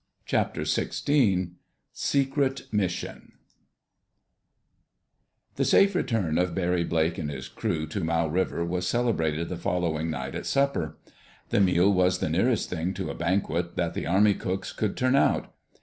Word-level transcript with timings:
CHAPTER 0.25 0.65
SIXTEEN 0.65 1.57
SECRET 1.93 2.63
MISSION 2.73 3.33
The 5.57 5.63
safe 5.63 5.93
return 5.93 6.39
of 6.39 6.55
Barry 6.55 6.83
Blake 6.83 7.19
and 7.19 7.29
his 7.29 7.47
crew 7.47 7.85
to 7.85 8.03
Mau 8.03 8.25
River 8.25 8.65
was 8.65 8.87
celebrated 8.87 9.47
the 9.47 9.57
following 9.57 10.09
night 10.09 10.33
at 10.33 10.47
supper. 10.47 10.97
The 11.49 11.61
meal 11.61 11.93
was 11.93 12.17
the 12.17 12.29
nearest 12.31 12.67
thing 12.67 12.95
to 12.95 13.11
a 13.11 13.13
banquet 13.13 13.75
that 13.75 13.93
the 13.93 14.07
army 14.07 14.33
cooks 14.33 14.73
could 14.73 14.97
turn 14.97 15.15
out. 15.15 15.53